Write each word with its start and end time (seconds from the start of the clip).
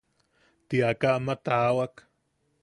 Tiaka 0.67 1.07
ama 1.17 1.35
tawaak. 1.45 1.95